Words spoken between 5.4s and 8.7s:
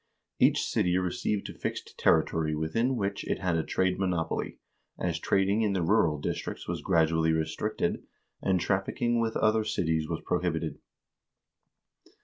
in the rural districts was gradually restricted, and